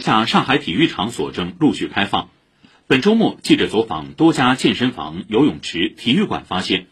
[0.00, 2.28] 线下上海体育场所正陆续开放。
[2.86, 6.86] 本周末，记者走访多家健身房、游泳池、体育馆，发现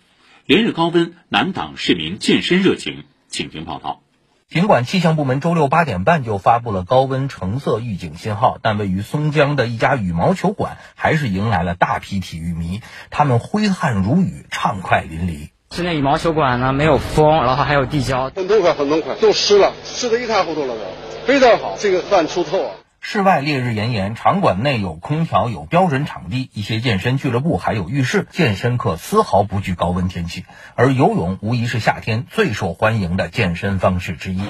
[0.45, 3.05] 连日高温难挡市民健身热情。
[3.29, 4.03] 请听报道。
[4.49, 12.81] 尽管气象部门周六八点半就发布了高温橙色预警信号，但位于松江的一家羽毛球馆还是迎来了大批体育迷，
[13.11, 15.51] 他们挥汗如雨，畅快淋漓。
[15.71, 22.71] 室内羽毛球馆呢，没有风，然后还有地胶，很痛快，很痛快，都湿了，湿得一塌糊涂了都，非常好，这个汗出透啊。
[23.09, 30.45] 室外烈日炎炎，场馆内有空调，有标准场地，一些健身俱乐部还有浴室，健身课丝毫不惧高温天气。
[30.75, 34.41] 而游泳无疑是夏天最受欢迎的健身方式之一。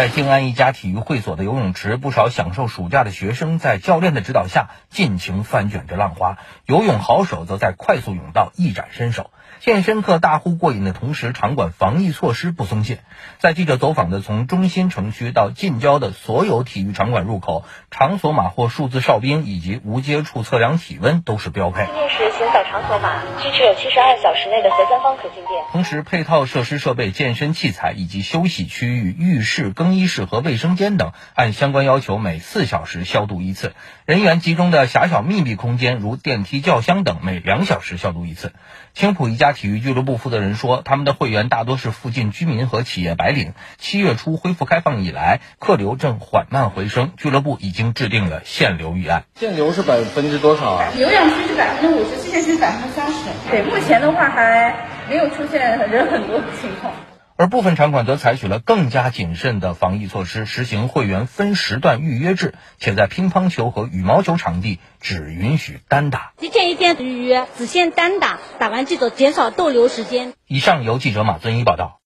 [0.00, 9.30] 在静安一家体育会所的游泳池，不少享受暑假的学生在教练的指导下尽情翻卷着浪花，游泳好手则在快速泳道一展身手。
[9.58, 13.00] 健身课大呼过瘾的同时，场馆防疫措施不松懈。
[13.40, 21.84] 在记者走访的从中心城区到近郊的所有体育场馆入口，场所码或数字哨兵以及无接触测量体温都是标配。
[21.84, 25.62] 进店时请扫场所码，需持有七十二小时内的核酸方可进店。
[25.72, 33.74] 同时，配套设施设备、健身器材以及休息区域、浴室、更衣室和卫生间等，按相关要求每四小时消毒一次。
[34.06, 38.52] 人员集中的狭小密闭空间，如电梯、轿厢等，每两小时消毒一次。
[38.94, 39.50] 青浦一家。
[39.60, 43.52] 体育俱乐部负责人说，他们的会员大多是附近居民和企业白领。
[43.76, 49.24] 七月初恢复开放以来，客流正缓慢回升，俱乐部已经制定了限流预案。
[49.34, 50.92] 限流是百分之多少啊？
[50.96, 53.14] 有氧区是百分之五十，器械区是百分之三十。
[53.50, 56.94] 对，目前的话还没有出现人很多的情况。
[57.40, 66.32] 而部分场馆则采取了更加谨慎的防疫措施，实行会员分时段预约制，且在乒乓球和羽毛球场地只允许单打。
[66.38, 70.34] 一天一天预约，只限单打，打完记得减少逗留时间。
[70.46, 71.96] 以上由记者马尊一报道。